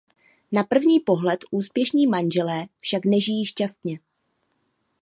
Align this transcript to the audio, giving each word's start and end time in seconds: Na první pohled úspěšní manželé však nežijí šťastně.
Na 0.51 0.63
první 0.63 0.99
pohled 0.99 1.39
úspěšní 1.51 2.07
manželé 2.07 2.67
však 2.81 3.05
nežijí 3.05 3.45
šťastně. 3.45 3.99